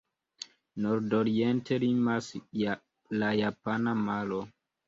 Nordoriente 0.85 1.77
limas 1.85 2.31
la 3.21 3.31
Japana 3.45 3.95
maro. 4.09 4.43